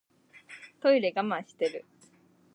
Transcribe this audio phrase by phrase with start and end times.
[0.79, 1.85] トイレ我慢してる